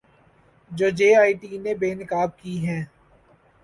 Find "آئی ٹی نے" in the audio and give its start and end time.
1.15-1.71